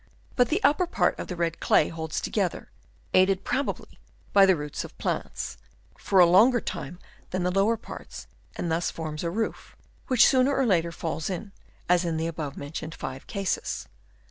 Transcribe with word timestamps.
But 0.35 0.49
the 0.49 0.63
upper 0.63 0.87
part 0.87 1.19
of 1.19 1.27
the 1.27 1.35
red 1.35 1.59
clay 1.59 1.89
holds 1.89 2.19
together, 2.19 2.71
aided 3.13 3.43
probably 3.43 3.99
by 4.33 4.47
the 4.47 4.55
roots 4.55 4.83
of 4.83 4.97
plants, 4.97 5.57
for 5.95 6.17
a 6.19 6.25
longer 6.25 6.59
time 6.59 6.97
than 7.29 7.43
the 7.43 7.51
lower 7.51 7.77
parts, 7.77 8.25
and 8.55 8.71
thus 8.71 8.89
forms 8.89 9.23
a 9.23 9.29
roof, 9.29 9.75
which 10.07 10.25
sooner 10.25 10.55
or 10.57 10.65
later 10.65 10.91
falls 10.91 11.29
in, 11.29 11.51
as 11.87 12.03
in 12.03 12.17
the 12.17 12.25
above 12.25 12.57
mentioned 12.57 12.95
five 12.95 13.27
cases. 13.27 13.87